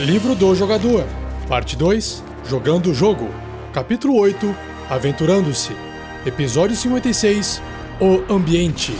[0.00, 1.04] Livro do Jogador,
[1.46, 3.28] Parte 2 Jogando o Jogo,
[3.70, 4.56] Capítulo 8
[4.88, 5.76] Aventurando-se,
[6.24, 7.60] Episódio 56
[8.00, 8.96] O Ambiente.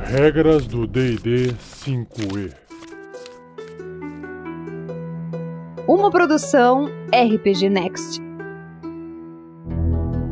[0.00, 1.54] Regras do DD
[1.84, 2.52] 5E
[5.86, 8.20] Uma produção RPG Next.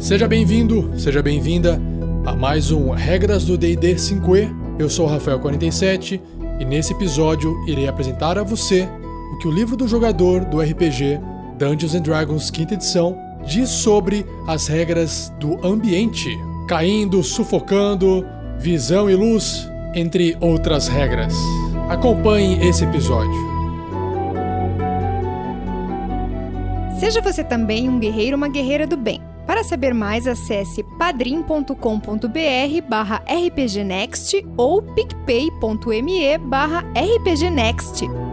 [0.00, 1.80] Seja bem-vindo, seja bem-vinda
[2.26, 4.52] a mais um Regras do D&D 5e.
[4.80, 6.20] Eu sou o Rafael47
[6.58, 8.88] e nesse episódio irei apresentar a você
[9.32, 11.20] o que o livro do jogador do RPG
[11.58, 16.28] Dungeons and Dragons 5 edição diz sobre as regras do ambiente,
[16.68, 18.26] caindo, sufocando,
[18.58, 21.34] visão e luz, entre outras regras.
[21.88, 23.56] Acompanhe esse episódio.
[26.98, 29.22] Seja você também um guerreiro ou uma guerreira do bem.
[29.46, 31.76] Para saber mais, acesse padrim.com.br
[32.88, 38.25] barra rpgnext ou picpay.me barra rpgnext.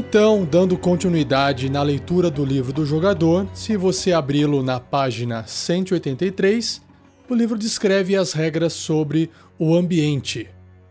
[0.00, 6.80] Então, dando continuidade na leitura do livro do jogador, se você abri-lo na página 183,
[7.28, 10.48] o livro descreve as regras sobre o ambiente.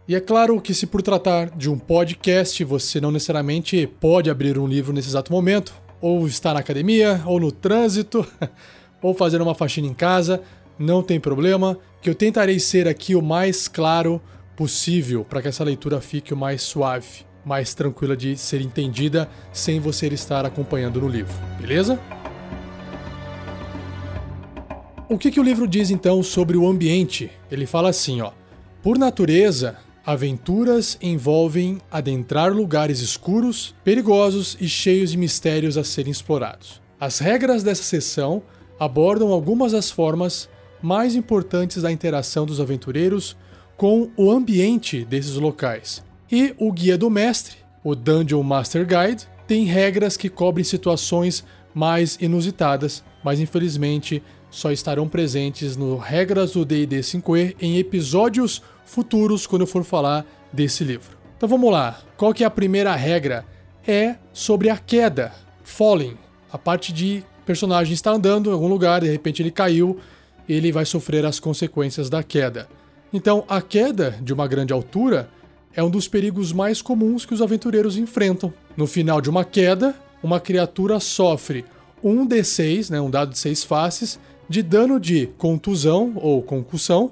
[0.10, 4.60] E é claro que, se por tratar de um podcast, você não necessariamente pode abrir
[4.60, 8.28] um livro nesse exato momento, ou está na academia, ou no trânsito,
[9.02, 10.42] ou fazendo uma faxina em casa,
[10.78, 14.22] não tem problema, que eu tentarei ser aqui o mais claro
[14.58, 19.80] possível para que essa leitura fique o mais suave mais tranquila de ser entendida sem
[19.80, 21.98] você estar acompanhando no livro, beleza?
[25.10, 27.32] O que, que o livro diz então sobre o ambiente?
[27.50, 28.32] Ele fala assim, ó.
[28.84, 36.82] Por natureza, aventuras envolvem adentrar lugares escuros, perigosos e cheios de mistérios a serem explorados.
[37.00, 38.44] As regras dessa sessão
[38.78, 40.50] abordam algumas das formas
[40.82, 43.38] mais importantes da interação dos aventureiros
[43.78, 49.64] com o ambiente desses locais, e o Guia do Mestre, o Dungeon Master Guide, tem
[49.66, 51.44] regras que cobrem situações
[51.74, 59.46] mais inusitadas, mas infelizmente só estarão presentes no Regras do D&D 5e em episódios futuros
[59.46, 61.18] quando eu for falar desse livro.
[61.38, 62.00] Então vamos lá.
[62.18, 63.46] Qual que é a primeira regra?
[63.86, 65.32] É sobre a queda,
[65.64, 66.18] falling.
[66.52, 70.00] A parte de personagem está andando em algum lugar, de repente ele caiu,
[70.48, 72.68] ele vai sofrer as consequências da queda.
[73.14, 75.30] Então, a queda de uma grande altura
[75.78, 78.52] é um dos perigos mais comuns que os aventureiros enfrentam.
[78.76, 81.64] No final de uma queda, uma criatura sofre
[82.04, 87.12] um D6, né, um dado de 6 faces, de dano de contusão ou concussão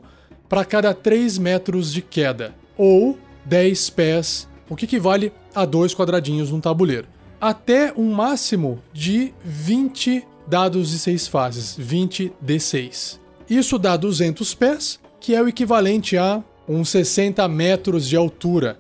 [0.50, 6.50] para cada 3 metros de queda, ou 10 pés, o que equivale a dois quadradinhos
[6.50, 7.08] num tabuleiro.
[7.40, 13.20] Até um máximo de 20 dados de 6 faces, 20 D6.
[13.48, 18.78] Isso dá 200 pés, que é o equivalente a uns 60 metros de altura.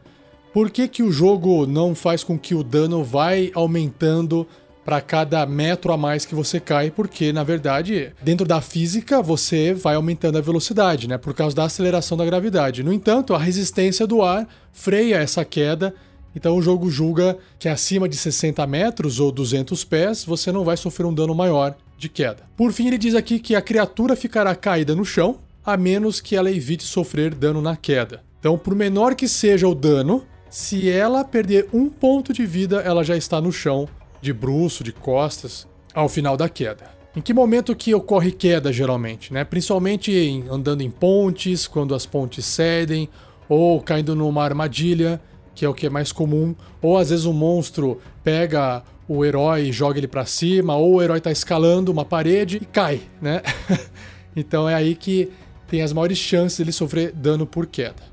[0.53, 4.47] Por que, que o jogo não faz com que o dano vai aumentando
[4.85, 6.89] para cada metro a mais que você cai?
[6.89, 11.17] Porque, na verdade, dentro da física, você vai aumentando a velocidade, né?
[11.17, 12.83] Por causa da aceleração da gravidade.
[12.83, 15.93] No entanto, a resistência do ar freia essa queda.
[16.35, 20.75] Então o jogo julga que acima de 60 metros ou 200 pés você não vai
[20.75, 22.43] sofrer um dano maior de queda.
[22.57, 26.35] Por fim, ele diz aqui que a criatura ficará caída no chão, a menos que
[26.35, 28.23] ela evite sofrer dano na queda.
[28.39, 33.03] Então, por menor que seja o dano, se ela perder um ponto de vida, ela
[33.03, 33.89] já está no chão,
[34.21, 36.95] de bruço, de costas, ao final da queda.
[37.15, 39.43] Em que momento que ocorre queda geralmente, né?
[39.43, 43.09] Principalmente em, andando em pontes, quando as pontes cedem,
[43.47, 45.21] ou caindo numa armadilha,
[45.53, 49.23] que é o que é mais comum, ou às vezes o um monstro pega o
[49.23, 53.01] herói e joga ele para cima, ou o herói está escalando uma parede e cai,
[53.21, 53.41] né?
[54.35, 55.31] então é aí que
[55.67, 58.03] tem as maiores chances de ele sofrer dano por queda.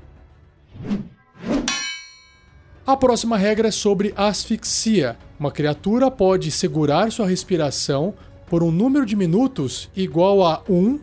[2.85, 5.17] A próxima regra é sobre asfixia.
[5.39, 8.13] Uma criatura pode segurar sua respiração
[8.47, 10.99] por um número de minutos igual a 1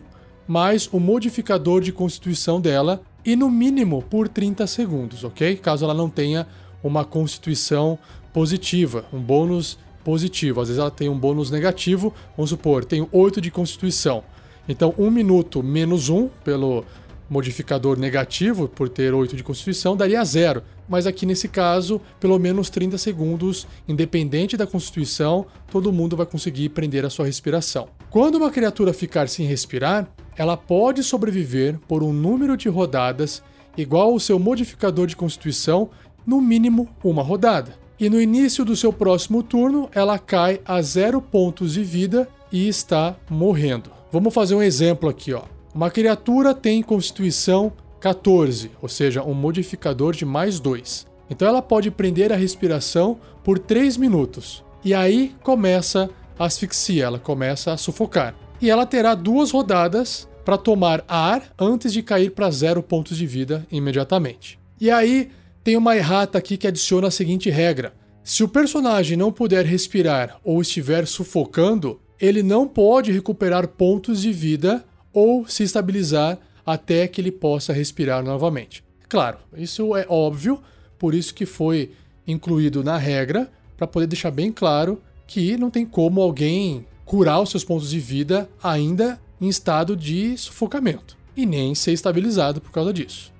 [0.47, 5.55] mais o modificador de constituição dela e no mínimo por 30 segundos, ok?
[5.55, 6.47] Caso ela não tenha
[6.83, 7.97] uma constituição
[8.33, 10.61] positiva, um bônus positivo.
[10.61, 14.23] Às vezes ela tem um bônus negativo, vamos supor, tem 8 de constituição.
[14.67, 16.83] Então, 1 minuto menos 1 pelo
[17.29, 20.61] modificador negativo, por ter 8 de constituição, daria 0.
[20.89, 26.69] Mas aqui nesse caso, pelo menos 30 segundos, independente da constituição, todo mundo vai conseguir
[26.69, 27.87] prender a sua respiração.
[28.09, 33.41] Quando uma criatura ficar sem respirar, ela pode sobreviver por um número de rodadas
[33.77, 35.89] igual ao seu modificador de constituição,
[36.27, 37.79] no mínimo uma rodada.
[38.01, 42.67] e no início do seu próximo turno ela cai a zero pontos de vida e
[42.67, 44.00] está morrendo.
[44.11, 45.43] Vamos fazer um exemplo aqui, ó.
[45.73, 47.71] Uma criatura tem constituição
[48.01, 51.07] 14, ou seja, um modificador de mais 2.
[51.29, 54.65] Então ela pode prender a respiração por 3 minutos.
[54.83, 58.35] E aí começa a asfixia, ela começa a sufocar.
[58.59, 63.25] E ela terá duas rodadas para tomar ar antes de cair para zero pontos de
[63.25, 64.59] vida imediatamente.
[64.79, 65.29] E aí
[65.63, 67.93] tem uma errata aqui que adiciona a seguinte regra:
[68.23, 74.31] se o personagem não puder respirar ou estiver sufocando, ele não pode recuperar pontos de
[74.31, 78.83] vida ou se estabilizar até que ele possa respirar novamente.
[79.09, 80.61] Claro, isso é óbvio,
[80.99, 81.91] por isso que foi
[82.27, 87.49] incluído na regra para poder deixar bem claro que não tem como alguém curar os
[87.49, 92.93] seus pontos de vida ainda em estado de sufocamento e nem ser estabilizado por causa
[92.93, 93.33] disso.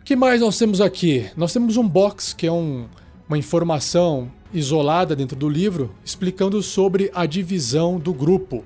[0.00, 1.30] O que mais nós temos aqui?
[1.34, 2.86] Nós temos um box que é um,
[3.26, 8.64] uma informação isolada dentro do livro explicando sobre a divisão do grupo.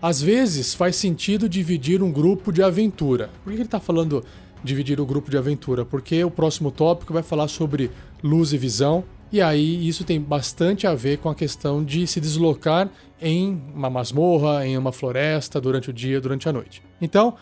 [0.00, 3.30] Às vezes faz sentido dividir um grupo de aventura.
[3.42, 4.24] Por que ele está falando
[4.62, 5.84] dividir o grupo de aventura?
[5.84, 7.90] Porque o próximo tópico vai falar sobre
[8.22, 12.20] luz e visão, e aí isso tem bastante a ver com a questão de se
[12.20, 12.88] deslocar
[13.20, 16.82] em uma masmorra, em uma floresta, durante o dia, durante a noite.
[17.00, 17.34] Então,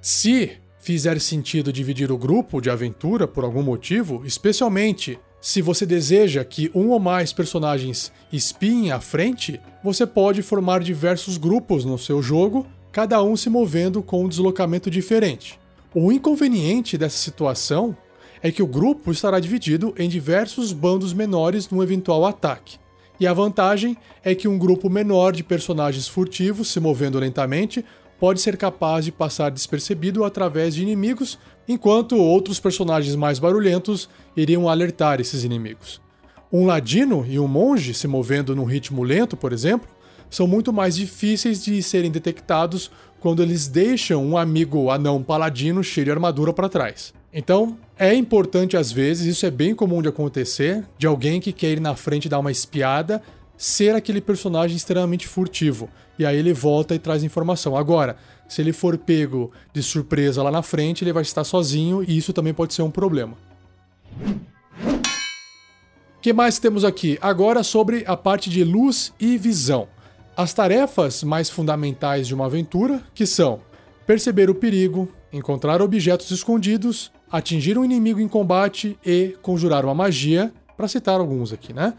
[0.00, 6.44] se fizer sentido dividir o grupo de aventura por algum motivo, especialmente se você deseja
[6.44, 12.22] que um ou mais personagens espiem à frente, você pode formar diversos grupos no seu
[12.22, 15.58] jogo, cada um se movendo com um deslocamento diferente.
[15.92, 17.96] O inconveniente dessa situação
[18.40, 22.78] é que o grupo estará dividido em diversos bandos menores num eventual ataque.
[23.18, 27.84] E a vantagem é que um grupo menor de personagens furtivos se movendo lentamente
[28.22, 31.36] pode ser capaz de passar despercebido através de inimigos,
[31.66, 36.00] enquanto outros personagens mais barulhentos iriam alertar esses inimigos.
[36.52, 39.88] Um ladino e um monge se movendo num ritmo lento, por exemplo,
[40.30, 46.04] são muito mais difíceis de serem detectados quando eles deixam um amigo anão paladino cheio
[46.04, 47.12] de armadura para trás.
[47.32, 51.72] Então, é importante às vezes, isso é bem comum de acontecer, de alguém que quer
[51.72, 53.20] ir na frente dar uma espiada
[53.56, 55.88] ser aquele personagem extremamente furtivo.
[56.18, 57.76] E aí ele volta e traz informação.
[57.76, 58.16] Agora,
[58.48, 62.32] se ele for pego de surpresa lá na frente, ele vai estar sozinho e isso
[62.32, 63.36] também pode ser um problema.
[66.16, 67.18] O que mais temos aqui?
[67.20, 69.88] Agora sobre a parte de luz e visão.
[70.36, 73.60] As tarefas mais fundamentais de uma aventura, que são
[74.06, 80.52] perceber o perigo, encontrar objetos escondidos, atingir um inimigo em combate e conjurar uma magia,
[80.76, 81.94] para citar alguns aqui, né?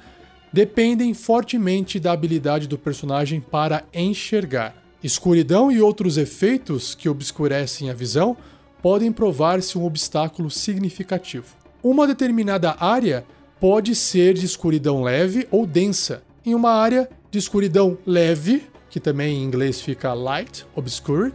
[0.54, 4.76] Dependem fortemente da habilidade do personagem para enxergar.
[5.04, 8.38] Escuridão e outros efeitos que obscurecem a visão
[8.82, 11.48] podem provar-se um obstáculo significativo.
[11.82, 13.26] Uma determinada área
[13.60, 16.22] pode ser de escuridão leve ou densa.
[16.46, 21.34] Em uma área de escuridão leve, que também em inglês fica light, obscured,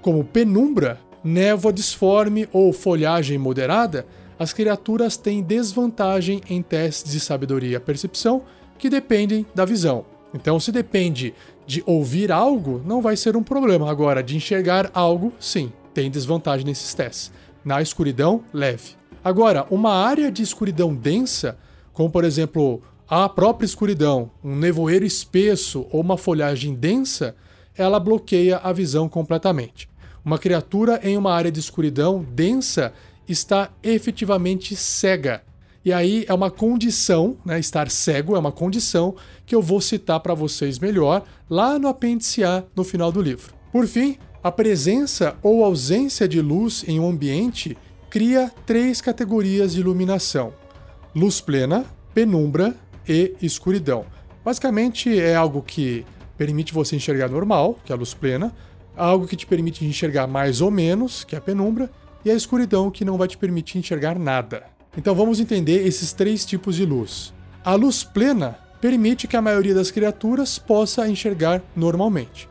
[0.00, 4.06] como penumbra, névoa disforme ou folhagem moderada,
[4.38, 8.42] as criaturas têm desvantagem em testes de sabedoria e percepção
[8.78, 10.04] que dependem da visão.
[10.34, 11.32] Então, se depende
[11.66, 13.90] de ouvir algo, não vai ser um problema.
[13.90, 17.32] Agora, de enxergar algo, sim, tem desvantagem nesses testes.
[17.64, 18.96] Na escuridão, leve.
[19.22, 21.56] Agora, uma área de escuridão densa,
[21.92, 27.36] como por exemplo a própria escuridão, um nevoeiro espesso ou uma folhagem densa,
[27.76, 29.88] ela bloqueia a visão completamente.
[30.24, 32.92] Uma criatura em uma área de escuridão densa
[33.28, 35.42] está efetivamente cega.
[35.84, 39.14] E aí é uma condição, né, estar cego é uma condição
[39.44, 43.52] que eu vou citar para vocês melhor lá no apêndice A no final do livro.
[43.70, 47.76] Por fim, a presença ou ausência de luz em um ambiente
[48.08, 50.54] cria três categorias de iluminação:
[51.14, 52.74] luz plena, penumbra
[53.06, 54.06] e escuridão.
[54.44, 56.06] Basicamente é algo que
[56.38, 58.54] permite você enxergar normal, que é a luz plena,
[58.96, 61.90] algo que te permite enxergar mais ou menos, que é a penumbra,
[62.24, 64.64] e a escuridão que não vai te permitir enxergar nada.
[64.96, 67.34] Então vamos entender esses três tipos de luz.
[67.64, 72.48] A luz plena permite que a maioria das criaturas possa enxergar normalmente.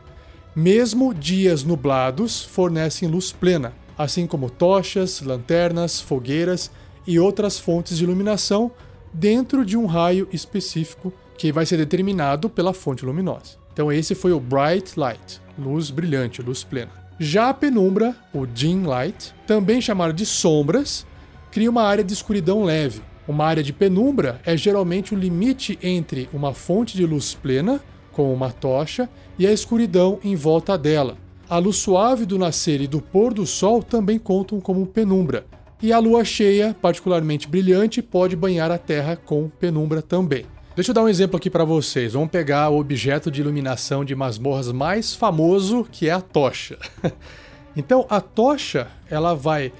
[0.54, 6.70] Mesmo dias nublados fornecem luz plena, assim como tochas, lanternas, fogueiras
[7.06, 8.70] e outras fontes de iluminação
[9.12, 13.58] dentro de um raio específico que vai ser determinado pela fonte luminosa.
[13.72, 17.03] Então esse foi o bright light, luz brilhante, luz plena.
[17.18, 21.06] Já a penumbra, o dim light, também chamado de sombras,
[21.52, 23.02] cria uma área de escuridão leve.
[23.28, 27.80] Uma área de penumbra é geralmente o limite entre uma fonte de luz plena,
[28.10, 31.16] como uma tocha, e a escuridão em volta dela.
[31.48, 35.46] A luz suave do nascer e do pôr do sol também contam como penumbra.
[35.80, 40.46] E a lua cheia, particularmente brilhante, pode banhar a Terra com penumbra também.
[40.74, 42.14] Deixa eu dar um exemplo aqui para vocês.
[42.14, 46.76] Vamos pegar o objeto de iluminação de masmorras mais famoso, que é a tocha.
[47.76, 49.72] então, a tocha, ela vai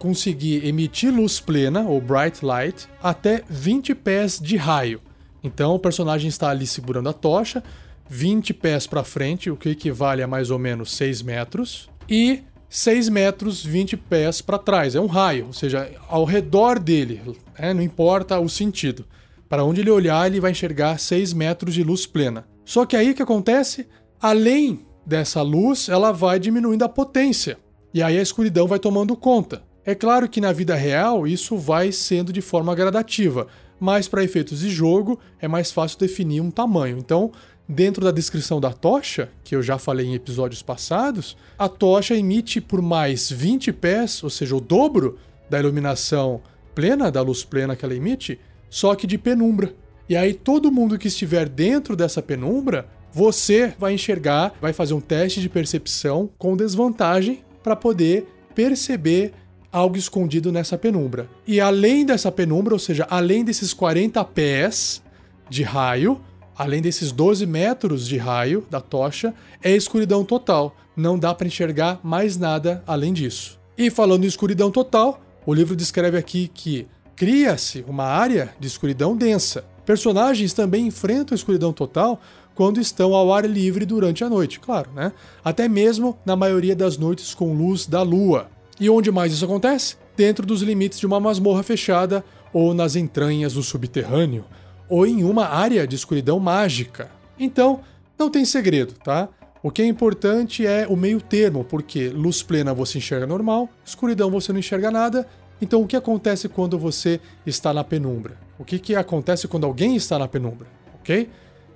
[0.00, 5.00] conseguir emitir luz plena, ou bright light, até 20 pés de raio.
[5.40, 7.62] Então, o personagem está ali segurando a tocha,
[8.08, 13.08] 20 pés para frente, o que equivale a mais ou menos 6 metros, e 6
[13.08, 14.96] metros 20 pés para trás.
[14.96, 17.22] É um raio, ou seja, ao redor dele,
[17.56, 17.72] né?
[17.72, 19.06] não importa o sentido.
[19.50, 22.46] Para onde ele olhar, ele vai enxergar 6 metros de luz plena.
[22.64, 23.88] Só que aí o que acontece?
[24.20, 27.58] Além dessa luz, ela vai diminuindo a potência.
[27.92, 29.64] E aí a escuridão vai tomando conta.
[29.84, 33.48] É claro que na vida real isso vai sendo de forma gradativa,
[33.80, 36.96] mas para efeitos de jogo é mais fácil definir um tamanho.
[36.96, 37.32] Então,
[37.68, 42.60] dentro da descrição da tocha, que eu já falei em episódios passados, a tocha emite
[42.60, 46.40] por mais 20 pés, ou seja, o dobro da iluminação
[46.72, 48.38] plena, da luz plena que ela emite,
[48.70, 49.74] só que de penumbra.
[50.08, 55.00] E aí todo mundo que estiver dentro dessa penumbra, você vai enxergar, vai fazer um
[55.00, 59.32] teste de percepção com desvantagem para poder perceber
[59.72, 61.28] algo escondido nessa penumbra.
[61.46, 65.02] E além dessa penumbra, ou seja, além desses 40 pés
[65.48, 66.20] de raio,
[66.56, 70.76] além desses 12 metros de raio da tocha, é escuridão total.
[70.96, 73.58] Não dá para enxergar mais nada além disso.
[73.78, 76.86] E falando em escuridão total, o livro descreve aqui que
[77.20, 79.62] cria-se uma área de escuridão densa.
[79.84, 82.18] Personagens também enfrentam a escuridão total
[82.54, 85.12] quando estão ao ar livre durante a noite, claro, né?
[85.44, 88.48] Até mesmo na maioria das noites com luz da lua.
[88.80, 89.96] E onde mais isso acontece?
[90.16, 92.24] Dentro dos limites de uma masmorra fechada
[92.54, 94.46] ou nas entranhas do subterrâneo,
[94.88, 97.10] ou em uma área de escuridão mágica.
[97.38, 97.80] Então,
[98.18, 99.28] não tem segredo, tá?
[99.62, 104.30] O que é importante é o meio termo, porque luz plena você enxerga normal, escuridão
[104.30, 105.28] você não enxerga nada,
[105.60, 108.38] então, o que acontece quando você está na penumbra?
[108.58, 110.66] O que, que acontece quando alguém está na penumbra?
[111.00, 111.28] Ok?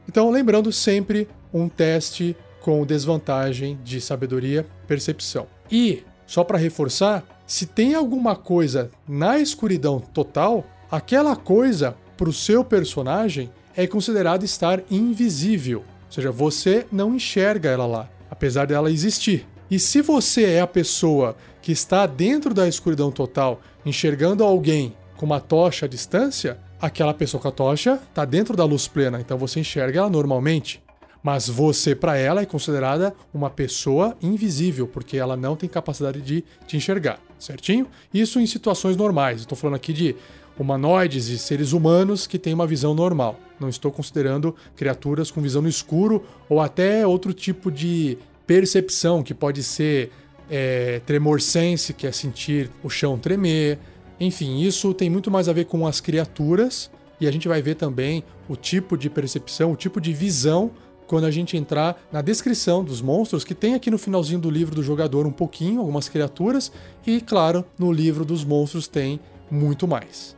[0.09, 5.47] Então, lembrando sempre um teste com desvantagem de sabedoria, percepção.
[5.71, 12.33] E, só para reforçar, se tem alguma coisa na escuridão total, aquela coisa para o
[12.33, 15.81] seu personagem é considerado estar invisível.
[16.07, 19.47] Ou seja, você não enxerga ela lá, apesar dela existir.
[19.71, 25.25] E se você é a pessoa que está dentro da escuridão total, enxergando alguém com
[25.25, 29.39] uma tocha à distância, aquela pessoa com a tocha está dentro da luz plena, então
[29.39, 30.83] você enxerga ela normalmente.
[31.23, 36.45] Mas você, para ela, é considerada uma pessoa invisível, porque ela não tem capacidade de
[36.67, 37.87] te enxergar, certinho?
[38.13, 39.41] Isso em situações normais.
[39.41, 40.15] Estou falando aqui de
[40.59, 43.41] humanoides e seres humanos que têm uma visão normal.
[43.59, 49.35] Não estou considerando criaturas com visão no escuro ou até outro tipo de percepção, que
[49.35, 50.11] pode ser
[50.51, 53.79] é, tremor sense, que é sentir o chão tremer.
[54.21, 57.75] Enfim, isso tem muito mais a ver com as criaturas e a gente vai ver
[57.75, 60.71] também o tipo de percepção, o tipo de visão
[61.07, 64.75] quando a gente entrar na descrição dos monstros, que tem aqui no finalzinho do livro
[64.75, 66.73] do jogador um pouquinho, algumas criaturas,
[67.07, 69.21] e claro, no livro dos monstros tem
[69.51, 70.35] muito mais.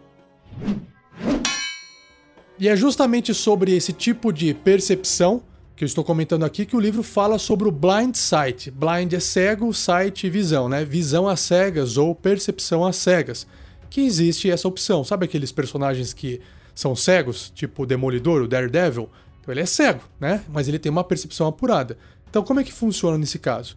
[2.59, 5.43] E é justamente sobre esse tipo de percepção
[5.77, 8.71] que eu estou comentando aqui, que o livro fala sobre o blind sight.
[8.71, 10.83] Blind é cego, sight visão, né?
[10.87, 13.47] Visão às cegas ou percepção às cegas.
[13.91, 15.05] Que existe essa opção.
[15.05, 16.41] Sabe aqueles personagens que
[16.75, 19.11] são cegos, tipo o Demolidor, o Daredevil?
[19.39, 20.43] Então ele é cego, né?
[20.49, 21.99] Mas ele tem uma percepção apurada.
[22.31, 23.77] Então como é que funciona nesse caso?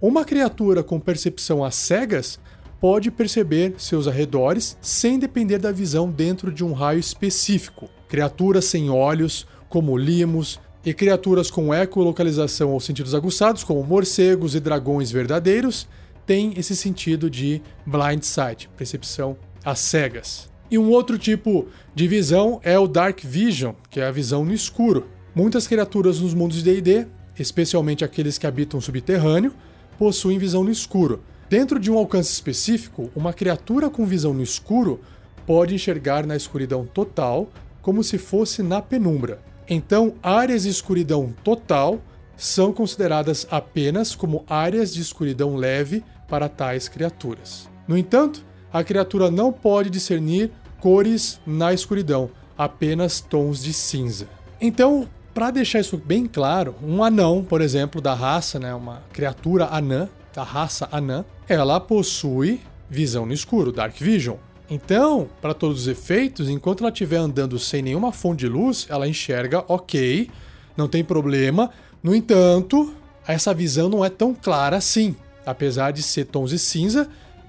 [0.00, 2.38] Uma criatura com percepção às cegas
[2.80, 7.90] pode perceber seus arredores sem depender da visão dentro de um raio específico.
[8.08, 14.60] Criaturas sem olhos, como limos, e criaturas com ecolocalização ou sentidos aguçados, como morcegos e
[14.60, 15.86] dragões verdadeiros,
[16.26, 20.48] têm esse sentido de blind sight, percepção às cegas.
[20.70, 24.52] E um outro tipo de visão é o Dark Vision, que é a visão no
[24.52, 25.08] escuro.
[25.34, 27.06] Muitas criaturas nos mundos de D&D,
[27.38, 29.52] especialmente aqueles que habitam subterrâneo,
[29.98, 31.22] possuem visão no escuro.
[31.48, 35.00] Dentro de um alcance específico, uma criatura com visão no escuro
[35.44, 37.50] pode enxergar na escuridão total,
[37.82, 39.49] como se fosse na penumbra.
[39.72, 42.00] Então, áreas de escuridão total
[42.36, 47.68] são consideradas apenas como áreas de escuridão leve para tais criaturas.
[47.86, 50.50] No entanto, a criatura não pode discernir
[50.80, 54.26] cores na escuridão, apenas tons de cinza.
[54.60, 59.68] Então, para deixar isso bem claro, um anão, por exemplo, da raça, né, uma criatura
[59.70, 64.36] anã, da raça anã, ela possui visão no escuro, Dark Vision.
[64.70, 69.08] Então, para todos os efeitos, enquanto ela estiver andando sem nenhuma fonte de luz, ela
[69.08, 70.30] enxerga ok,
[70.76, 71.70] não tem problema.
[72.00, 72.94] No entanto,
[73.26, 77.08] essa visão não é tão clara assim, apesar de ser tons de cinza,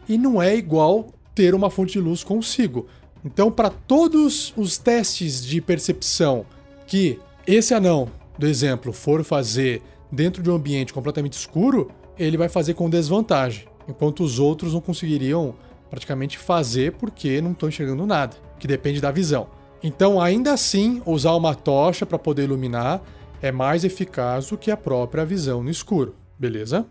[0.09, 2.87] e não é igual ter uma fonte de luz consigo.
[3.23, 6.43] Então, para todos os testes de percepção
[6.87, 12.49] que esse anão, do exemplo, for fazer dentro de um ambiente completamente escuro, ele vai
[12.49, 15.53] fazer com desvantagem, enquanto os outros não conseguiriam
[15.91, 19.49] praticamente fazer porque não estão enxergando nada, que depende da visão.
[19.83, 23.01] Então, ainda assim, usar uma tocha para poder iluminar
[23.41, 26.85] é mais eficaz do que a própria visão no escuro, beleza?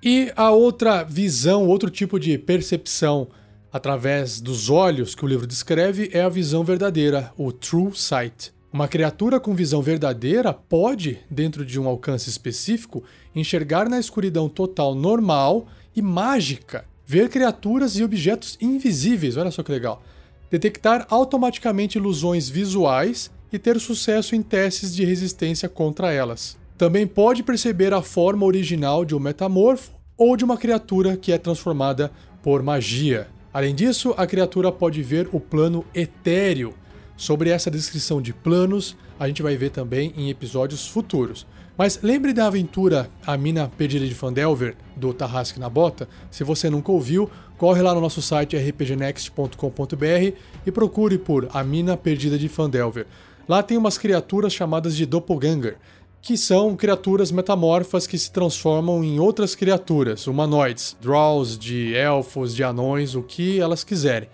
[0.00, 3.28] E a outra visão, outro tipo de percepção
[3.72, 8.52] através dos olhos que o livro descreve é a visão verdadeira, o true sight.
[8.72, 13.02] Uma criatura com visão verdadeira pode, dentro de um alcance específico,
[13.34, 15.66] enxergar na escuridão total normal
[15.98, 20.00] e mágica, ver criaturas e objetos invisíveis, olha só que legal,
[20.48, 26.56] detectar automaticamente ilusões visuais e ter sucesso em testes de resistência contra elas.
[26.76, 31.38] Também pode perceber a forma original de um metamorfo ou de uma criatura que é
[31.38, 32.12] transformada
[32.42, 33.26] por magia.
[33.52, 36.74] Além disso, a criatura pode ver o plano etéreo.
[37.16, 41.44] Sobre essa descrição de planos, a gente vai ver também em episódios futuros.
[41.78, 46.08] Mas lembre da aventura A Mina Perdida de Fandelver, do Tarrasque na Bota?
[46.28, 51.96] Se você nunca ouviu, corre lá no nosso site rpgnext.com.br e procure por A Mina
[51.96, 53.06] Perdida de Fandelver.
[53.48, 55.76] Lá tem umas criaturas chamadas de Doppelganger,
[56.20, 62.64] que são criaturas metamorfas que se transformam em outras criaturas, humanoides, draws de elfos, de
[62.64, 64.28] anões, o que elas quiserem.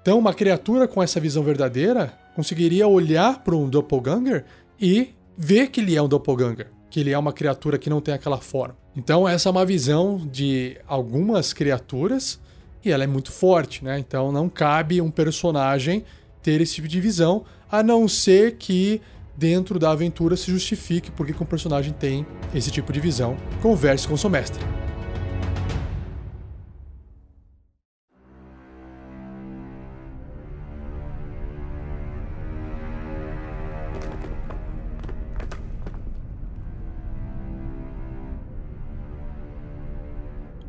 [0.00, 4.46] Então, uma criatura com essa visão verdadeira conseguiria olhar para um doppelganger
[4.80, 8.14] e ver que ele é um doppelganger, que ele é uma criatura que não tem
[8.14, 8.76] aquela forma.
[8.96, 12.40] Então, essa é uma visão de algumas criaturas
[12.84, 13.98] e ela é muito forte, né?
[13.98, 16.04] Então, não cabe um personagem
[16.42, 19.00] ter esse tipo de visão, a não ser que
[19.36, 22.24] dentro da aventura se justifique porque que um personagem tem
[22.54, 23.36] esse tipo de visão.
[23.60, 24.64] Converse com seu mestre.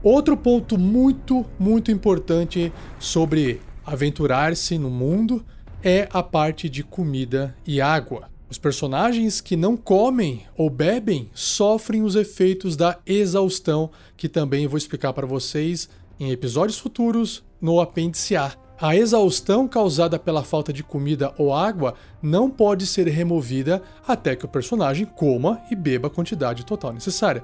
[0.09, 5.45] Outro ponto muito, muito importante sobre aventurar-se no mundo
[5.83, 8.29] é a parte de comida e água.
[8.49, 14.77] Os personagens que não comem ou bebem sofrem os efeitos da exaustão, que também vou
[14.77, 18.53] explicar para vocês em episódios futuros no apêndice A.
[18.79, 24.45] A exaustão causada pela falta de comida ou água não pode ser removida até que
[24.45, 27.43] o personagem coma e beba a quantidade total necessária.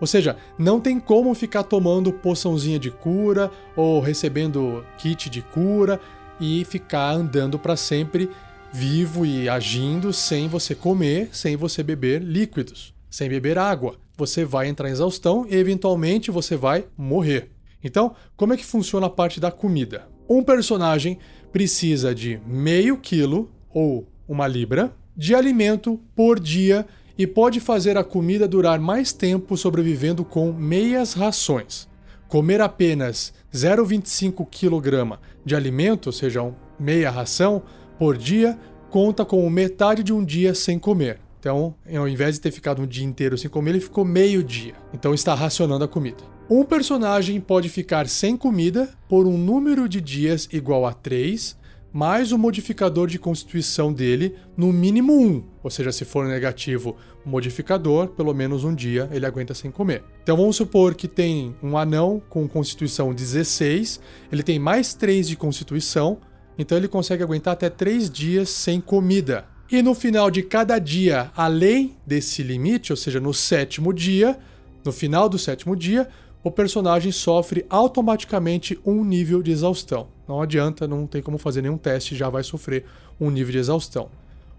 [0.00, 6.00] Ou seja, não tem como ficar tomando poçãozinha de cura ou recebendo kit de cura
[6.40, 8.28] e ficar andando para sempre
[8.72, 13.96] vivo e agindo sem você comer, sem você beber líquidos, sem beber água.
[14.16, 17.50] Você vai entrar em exaustão e eventualmente você vai morrer.
[17.82, 20.08] Então, como é que funciona a parte da comida?
[20.28, 21.18] Um personagem
[21.52, 28.04] precisa de meio quilo ou uma libra de alimento por dia e pode fazer a
[28.04, 31.88] comida durar mais tempo sobrevivendo com meias rações.
[32.28, 37.62] Comer apenas 0,25 kg de alimento, ou seja, meia ração,
[37.98, 38.58] por dia,
[38.90, 41.20] conta com metade de um dia sem comer.
[41.38, 44.74] Então, ao invés de ter ficado um dia inteiro sem comer, ele ficou meio dia.
[44.92, 46.24] Então está racionando a comida.
[46.48, 51.56] Um personagem pode ficar sem comida por um número de dias igual a 3,
[51.94, 55.44] mais o modificador de constituição dele, no mínimo 1.
[55.62, 60.02] Ou seja, se for negativo o modificador, pelo menos um dia ele aguenta sem comer.
[60.20, 64.00] Então vamos supor que tem um anão com constituição 16,
[64.32, 66.18] ele tem mais 3 de constituição,
[66.58, 69.46] então ele consegue aguentar até 3 dias sem comida.
[69.70, 74.36] E no final de cada dia, além desse limite, ou seja, no sétimo dia,
[74.84, 76.08] no final do sétimo dia,
[76.42, 80.13] o personagem sofre automaticamente um nível de exaustão.
[80.26, 82.84] Não adianta, não tem como fazer nenhum teste, já vai sofrer
[83.20, 84.08] um nível de exaustão.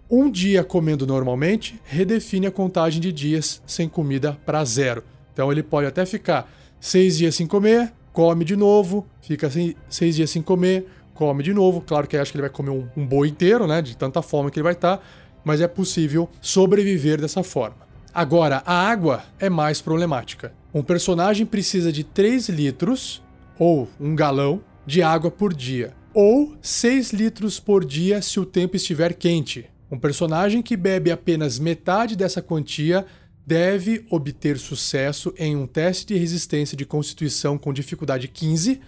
[0.08, 5.02] Um dia comendo normalmente redefine a contagem de dias sem comida para zero.
[5.32, 9.50] Então ele pode até ficar seis dias sem comer, come de novo, fica
[9.88, 11.80] seis dias sem comer, come de novo.
[11.80, 13.82] Claro que acho que ele vai comer um, um boi inteiro, né?
[13.82, 15.02] De tanta fome que ele vai estar, tá,
[15.44, 17.86] mas é possível sobreviver dessa forma.
[18.14, 20.52] Agora, a água é mais problemática.
[20.72, 23.22] Um personagem precisa de 3 litros,
[23.58, 28.76] ou um galão, de água por dia, ou 6 litros por dia se o tempo
[28.76, 29.68] estiver quente.
[29.90, 33.04] Um personagem que bebe apenas metade dessa quantia
[33.46, 38.80] deve obter sucesso em um teste de resistência de constituição com dificuldade 15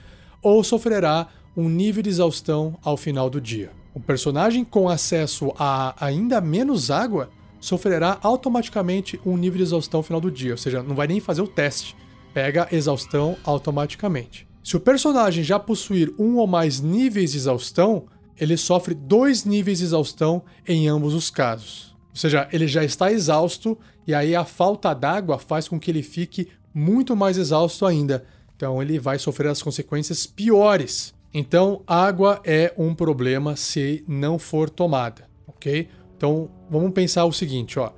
[0.43, 3.71] ou sofrerá um nível de exaustão ao final do dia.
[3.95, 7.31] Um personagem com acesso a ainda menos água
[7.61, 11.21] sofrerá automaticamente um nível de exaustão ao final do dia, ou seja, não vai nem
[11.21, 11.97] fazer o teste,
[12.33, 14.48] pega exaustão automaticamente.
[14.69, 18.05] Se o personagem já possuir um ou mais níveis de exaustão,
[18.39, 21.97] ele sofre dois níveis de exaustão em ambos os casos.
[22.11, 26.03] Ou seja, ele já está exausto e aí a falta d'água faz com que ele
[26.03, 28.27] fique muito mais exausto ainda.
[28.55, 31.15] Então ele vai sofrer as consequências piores.
[31.33, 35.89] Então, água é um problema se não for tomada, ok?
[36.15, 37.91] Então, vamos pensar o seguinte, ó.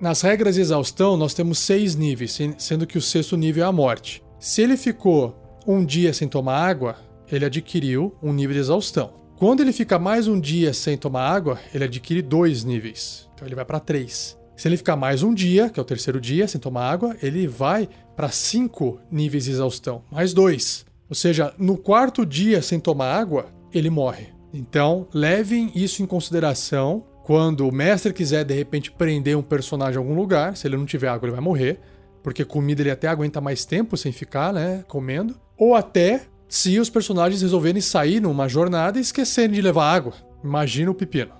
[0.00, 3.70] Nas regras de exaustão, nós temos seis níveis, sendo que o sexto nível é a
[3.70, 4.24] morte.
[4.40, 6.96] Se ele ficou um dia sem tomar água,
[7.30, 9.14] ele adquiriu um nível de exaustão.
[9.36, 13.28] Quando ele fica mais um dia sem tomar água, ele adquire dois níveis.
[13.34, 14.38] Então ele vai para três.
[14.56, 17.46] Se ele ficar mais um dia, que é o terceiro dia, sem tomar água, ele
[17.46, 20.86] vai para cinco níveis de exaustão, mais dois.
[21.08, 24.28] Ou seja, no quarto dia sem tomar água, ele morre.
[24.54, 29.98] Então, levem isso em consideração quando o mestre quiser de repente prender um personagem em
[29.98, 31.80] algum lugar, se ele não tiver água, ele vai morrer,
[32.22, 36.90] porque comida ele até aguenta mais tempo sem ficar, né, comendo, ou até se os
[36.90, 40.14] personagens resolverem sair numa jornada e esquecerem de levar água.
[40.42, 41.32] Imagina o pepino.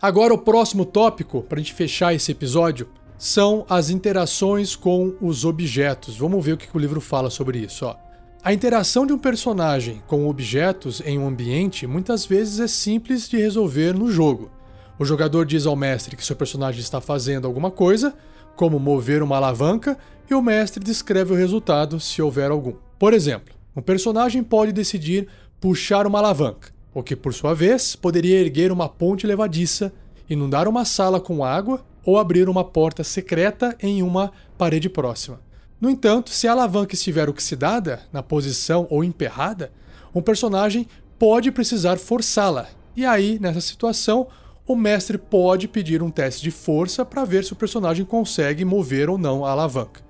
[0.00, 2.88] Agora o próximo tópico, para a gente fechar esse episódio,
[3.18, 6.16] são as interações com os objetos.
[6.16, 7.86] Vamos ver o que o livro fala sobre isso.
[7.86, 7.96] Ó.
[8.44, 13.38] A interação de um personagem com objetos em um ambiente muitas vezes é simples de
[13.38, 14.50] resolver no jogo.
[14.98, 18.14] O jogador diz ao mestre que seu personagem está fazendo alguma coisa,
[18.56, 19.96] como mover uma alavanca,
[20.28, 22.74] e o mestre descreve o resultado se houver algum.
[22.98, 25.28] Por exemplo, um personagem pode decidir
[25.60, 29.92] puxar uma alavanca, o que por sua vez poderia erguer uma ponte levadiça,
[30.28, 35.40] inundar uma sala com água ou abrir uma porta secreta em uma parede próxima.
[35.80, 39.70] No entanto, se a alavanca estiver oxidada, na posição ou emperrada,
[40.14, 40.88] um personagem
[41.18, 42.68] pode precisar forçá-la.
[42.96, 44.26] E aí, nessa situação,
[44.66, 49.08] o mestre pode pedir um teste de força para ver se o personagem consegue mover
[49.08, 50.00] ou não a alavanca.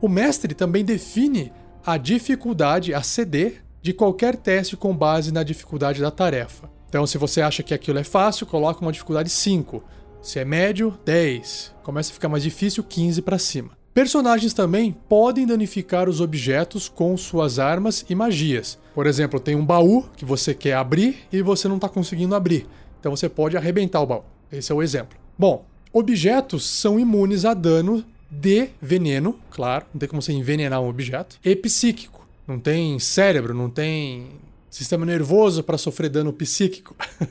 [0.00, 1.52] O mestre também define
[1.86, 6.68] a dificuldade a ceder de qualquer teste com base na dificuldade da tarefa.
[6.88, 9.82] Então, se você acha que aquilo é fácil, coloca uma dificuldade 5.
[10.20, 11.74] Se é médio, 10.
[11.82, 13.72] Começa a ficar mais difícil, 15 para cima.
[13.92, 18.76] Personagens também podem danificar os objetos com suas armas e magias.
[18.92, 22.66] Por exemplo, tem um baú que você quer abrir e você não está conseguindo abrir.
[23.04, 24.22] Então você pode arrebentar o baú.
[24.50, 25.18] Esse é o exemplo.
[25.38, 30.88] Bom, objetos são imunes a dano de veneno, claro, não tem como você envenenar um
[30.88, 32.26] objeto, e psíquico.
[32.48, 34.28] Não tem cérebro, não tem
[34.70, 36.96] sistema nervoso para sofrer dano psíquico.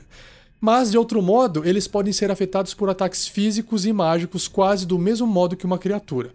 [0.62, 5.00] Mas, de outro modo, eles podem ser afetados por ataques físicos e mágicos quase do
[5.00, 6.34] mesmo modo que uma criatura.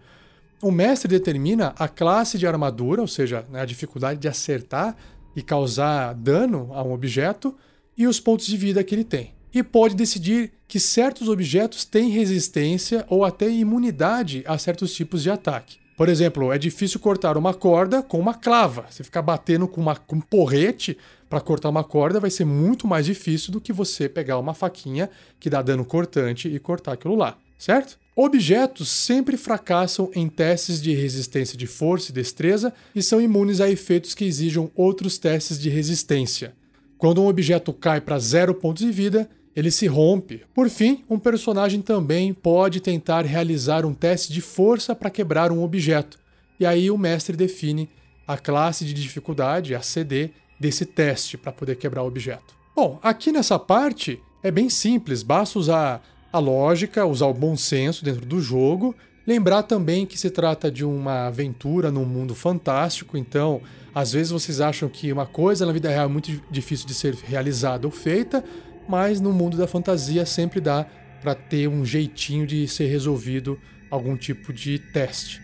[0.60, 4.96] O mestre determina a classe de armadura, ou seja, né, a dificuldade de acertar
[5.36, 7.54] e causar dano a um objeto,
[7.98, 9.34] e os pontos de vida que ele tem.
[9.52, 15.30] E pode decidir que certos objetos têm resistência ou até imunidade a certos tipos de
[15.30, 15.78] ataque.
[15.98, 18.86] Por exemplo, é difícil cortar uma corda com uma clava.
[18.88, 20.96] Você ficar batendo com, uma, com um porrete
[21.28, 25.10] para cortar uma corda vai ser muito mais difícil do que você pegar uma faquinha
[25.40, 27.98] que dá dano cortante e cortar aquilo lá, certo?
[28.14, 33.68] Objetos sempre fracassam em testes de resistência de força e destreza e são imunes a
[33.68, 36.54] efeitos que exijam outros testes de resistência.
[36.98, 40.42] Quando um objeto cai para zero pontos de vida, ele se rompe.
[40.52, 45.62] Por fim, um personagem também pode tentar realizar um teste de força para quebrar um
[45.62, 46.18] objeto,
[46.58, 47.88] e aí o mestre define
[48.26, 52.54] a classe de dificuldade, a CD, desse teste para poder quebrar o objeto.
[52.74, 58.04] Bom, aqui nessa parte é bem simples, basta usar a lógica, usar o bom senso
[58.04, 58.94] dentro do jogo,
[59.28, 63.60] lembrar também que se trata de uma aventura num mundo fantástico, então
[63.94, 67.14] às vezes vocês acham que uma coisa na vida real é muito difícil de ser
[67.14, 68.42] realizada ou feita,
[68.88, 70.86] mas no mundo da fantasia sempre dá
[71.20, 73.60] para ter um jeitinho de ser resolvido
[73.90, 75.42] algum tipo de teste.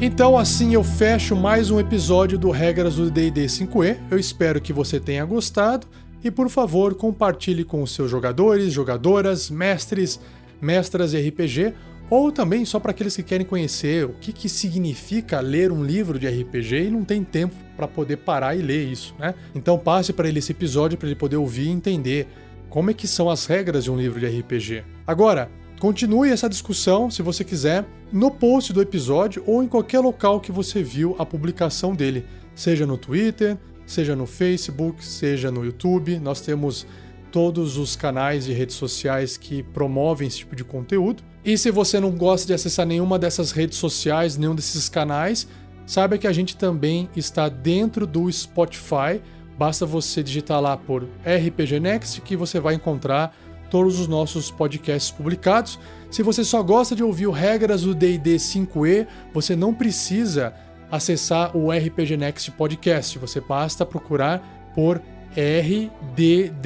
[0.00, 3.98] Então assim eu fecho mais um episódio do Regras do D&D 5e.
[4.08, 5.88] Eu espero que você tenha gostado
[6.22, 10.20] e por favor compartilhe com os seus jogadores, jogadoras, mestres,
[10.60, 11.74] mestras de RPG
[12.08, 16.16] ou também só para aqueles que querem conhecer o que, que significa ler um livro
[16.16, 19.34] de RPG e não tem tempo para poder parar e ler isso, né?
[19.52, 22.28] Então passe para ele esse episódio para ele poder ouvir e entender
[22.68, 24.84] como é que são as regras de um livro de RPG.
[25.04, 30.40] Agora, Continue essa discussão, se você quiser, no post do episódio ou em qualquer local
[30.40, 36.18] que você viu a publicação dele, seja no Twitter, seja no Facebook, seja no YouTube.
[36.18, 36.84] Nós temos
[37.30, 41.22] todos os canais de redes sociais que promovem esse tipo de conteúdo.
[41.44, 45.46] E se você não gosta de acessar nenhuma dessas redes sociais, nenhum desses canais,
[45.86, 49.20] saiba que a gente também está dentro do Spotify,
[49.58, 53.36] Basta você digitar lá por RPG Next que você vai encontrar
[53.70, 55.78] todos os nossos podcasts publicados.
[56.10, 60.54] Se você só gosta de ouvir regras do D&D 5e, você não precisa
[60.90, 63.18] acessar o RPG Next Podcast.
[63.18, 65.02] Você basta procurar por
[65.36, 66.58] RDDND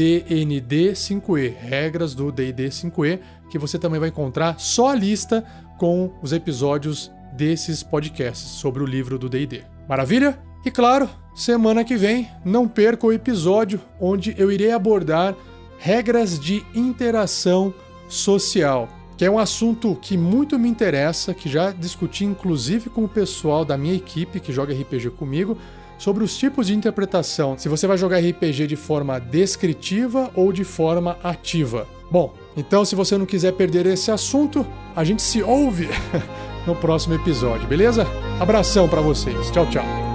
[0.92, 3.18] 5e, regras do D&D 5e,
[3.50, 5.44] que você também vai encontrar só a lista
[5.78, 9.62] com os episódios desses podcasts sobre o livro do D&D.
[9.88, 10.38] Maravilha?
[10.64, 15.34] E claro, semana que vem não perca o episódio onde eu irei abordar
[15.82, 17.74] regras de interação
[18.08, 23.08] social, que é um assunto que muito me interessa, que já discuti inclusive com o
[23.08, 25.58] pessoal da minha equipe que joga RPG comigo,
[25.98, 30.62] sobre os tipos de interpretação, se você vai jogar RPG de forma descritiva ou de
[30.62, 31.86] forma ativa.
[32.10, 34.64] Bom, então se você não quiser perder esse assunto,
[34.94, 35.88] a gente se ouve
[36.64, 38.06] no próximo episódio, beleza?
[38.38, 39.50] Abração para vocês.
[39.50, 40.11] Tchau, tchau.